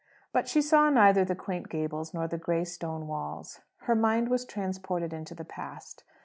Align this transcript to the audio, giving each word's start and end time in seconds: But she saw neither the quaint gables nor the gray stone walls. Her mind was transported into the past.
But 0.33 0.47
she 0.47 0.63
saw 0.63 0.89
neither 0.89 1.23
the 1.23 1.35
quaint 1.35 1.69
gables 1.69 2.11
nor 2.11 2.27
the 2.27 2.39
gray 2.39 2.65
stone 2.65 3.05
walls. 3.05 3.59
Her 3.81 3.93
mind 3.93 4.29
was 4.29 4.45
transported 4.45 5.13
into 5.13 5.35
the 5.35 5.45
past. 5.45 6.03